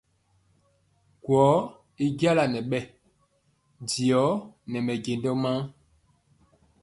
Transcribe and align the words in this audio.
Gɔ 1.25 1.43
y 2.03 2.05
jala 2.19 2.43
nɛɛ 2.53 2.63
bɛ 2.69 2.79
diɔ 3.89 4.21
nɛ 4.71 4.77
mɛjɛndɔ 4.85 5.31
maa. 5.43 5.59